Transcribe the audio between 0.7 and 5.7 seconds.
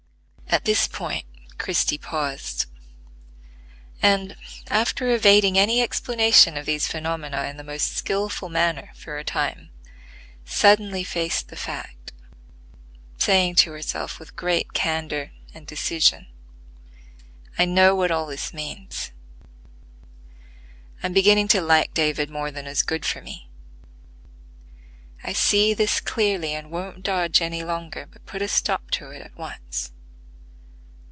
point Christie paused; and, after evading